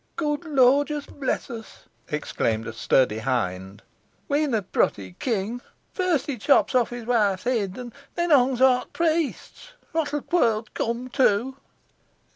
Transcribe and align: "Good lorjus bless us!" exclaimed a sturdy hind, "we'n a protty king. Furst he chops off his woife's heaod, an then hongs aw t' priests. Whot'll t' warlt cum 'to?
"Good 0.15 0.45
lorjus 0.45 1.05
bless 1.05 1.51
us!" 1.51 1.83
exclaimed 2.09 2.65
a 2.65 2.73
sturdy 2.73 3.19
hind, 3.19 3.83
"we'n 4.27 4.51
a 4.55 4.63
protty 4.63 5.13
king. 5.19 5.61
Furst 5.93 6.25
he 6.25 6.39
chops 6.39 6.73
off 6.73 6.89
his 6.89 7.05
woife's 7.05 7.43
heaod, 7.43 7.77
an 7.77 7.93
then 8.15 8.31
hongs 8.31 8.61
aw 8.61 8.85
t' 8.85 8.89
priests. 8.93 9.73
Whot'll 9.93 10.21
t' 10.21 10.27
warlt 10.31 10.73
cum 10.73 11.07
'to? 11.11 11.55